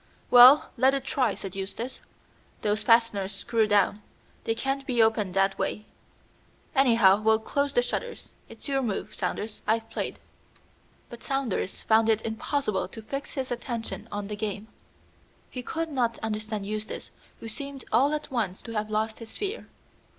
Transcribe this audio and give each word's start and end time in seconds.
"Well, 0.31 0.71
let 0.77 0.95
it 0.95 1.03
try," 1.03 1.35
said 1.35 1.55
Eustace. 1.55 2.01
"Those 2.63 2.81
fasteners 2.81 3.33
screw 3.33 3.67
down; 3.67 4.01
they 4.45 4.55
can't 4.55 4.83
be 4.87 4.99
opened 4.99 5.35
that 5.35 5.59
way. 5.59 5.85
Anyhow, 6.75 7.21
we'll 7.21 7.37
close 7.37 7.73
the 7.73 7.83
shutters. 7.83 8.29
It's 8.49 8.67
your 8.67 8.81
move, 8.81 9.13
Saunders. 9.13 9.61
I've 9.67 9.87
played." 9.91 10.17
But 11.11 11.21
Saunders 11.21 11.81
found 11.83 12.09
it 12.09 12.25
impossible 12.25 12.87
to 12.87 13.03
fix 13.03 13.35
his 13.35 13.51
attention 13.51 14.07
on 14.11 14.25
the 14.27 14.35
game. 14.35 14.69
He 15.51 15.61
could 15.61 15.89
not 15.89 16.17
understand 16.23 16.65
Eustace, 16.65 17.11
who 17.39 17.47
seemed 17.47 17.85
all 17.91 18.11
at 18.13 18.31
once 18.31 18.63
to 18.63 18.71
have 18.71 18.89
lost 18.89 19.19
his 19.19 19.37
fear. 19.37 19.67